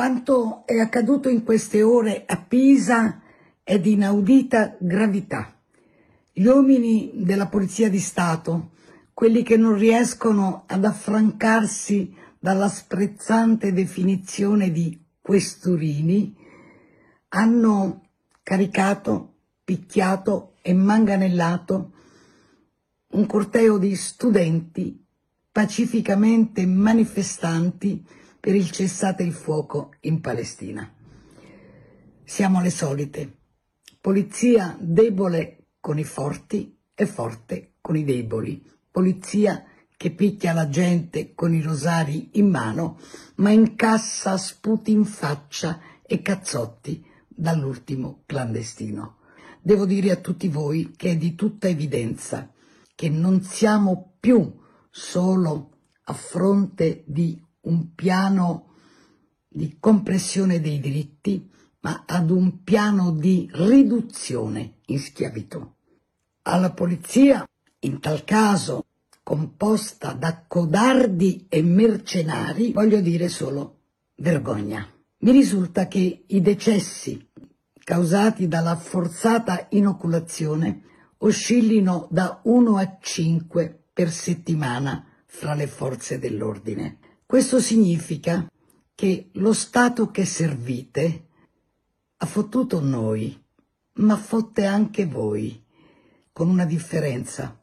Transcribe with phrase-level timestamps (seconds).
[0.00, 3.20] Quanto è accaduto in queste ore a Pisa
[3.62, 5.54] è di inaudita gravità.
[6.32, 8.70] Gli uomini della Polizia di Stato,
[9.12, 16.34] quelli che non riescono ad affrancarsi dalla sprezzante definizione di questurini,
[17.28, 18.06] hanno
[18.42, 21.92] caricato, picchiato e manganellato
[23.08, 24.98] un corteo di studenti
[25.52, 28.02] pacificamente manifestanti
[28.40, 30.90] per il cessate il fuoco in Palestina.
[32.24, 33.36] Siamo le solite.
[34.00, 38.66] Polizia debole con i forti e forte con i deboli.
[38.90, 39.64] Polizia
[39.96, 42.98] che picchia la gente con i rosari in mano,
[43.36, 49.18] ma incassa sputi in faccia e cazzotti dall'ultimo clandestino.
[49.60, 52.50] Devo dire a tutti voi che è di tutta evidenza
[52.94, 54.58] che non siamo più
[54.90, 58.66] solo a fronte di un piano
[59.48, 61.48] di compressione dei diritti,
[61.80, 65.66] ma ad un piano di riduzione in schiavitù.
[66.42, 67.46] Alla polizia,
[67.80, 68.84] in tal caso
[69.22, 73.78] composta da codardi e mercenari, voglio dire solo
[74.16, 74.86] vergogna.
[75.18, 77.28] Mi risulta che i decessi
[77.84, 80.82] causati dalla forzata inoculazione
[81.18, 86.98] oscillino da 1 a 5 per settimana fra le forze dell'ordine.
[87.30, 88.50] Questo significa
[88.92, 91.28] che lo Stato che servite
[92.16, 93.40] ha fottuto noi,
[93.98, 95.62] ma fotte anche voi,
[96.32, 97.56] con una differenza,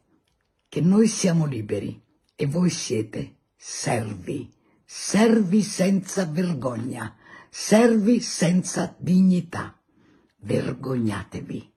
[0.69, 2.01] che noi siamo liberi
[2.33, 4.49] e voi siete servi,
[4.85, 7.17] servi senza vergogna,
[7.49, 9.77] servi senza dignità.
[10.37, 11.73] Vergognatevi.